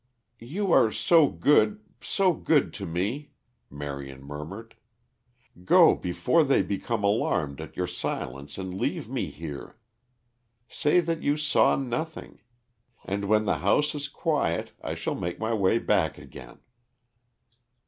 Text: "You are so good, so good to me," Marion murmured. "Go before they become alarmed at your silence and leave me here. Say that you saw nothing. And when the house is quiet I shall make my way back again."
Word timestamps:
"You 0.39 0.71
are 0.71 0.91
so 0.91 1.27
good, 1.27 1.79
so 2.01 2.33
good 2.33 2.73
to 2.73 2.87
me," 2.87 3.33
Marion 3.69 4.23
murmured. 4.23 4.73
"Go 5.63 5.93
before 5.93 6.43
they 6.43 6.63
become 6.63 7.03
alarmed 7.03 7.61
at 7.61 7.77
your 7.77 7.85
silence 7.85 8.57
and 8.57 8.73
leave 8.73 9.07
me 9.07 9.27
here. 9.29 9.77
Say 10.67 11.01
that 11.01 11.21
you 11.21 11.37
saw 11.37 11.75
nothing. 11.75 12.41
And 13.05 13.25
when 13.25 13.45
the 13.45 13.59
house 13.59 13.93
is 13.93 14.07
quiet 14.07 14.71
I 14.81 14.95
shall 14.95 15.13
make 15.13 15.37
my 15.37 15.53
way 15.53 15.77
back 15.77 16.17
again." 16.17 16.61